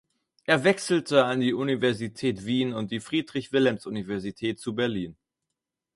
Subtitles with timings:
[0.45, 5.15] Er wechselte an die Universität Wien und die Friedrich-Wilhelms-Universität zu Berlin.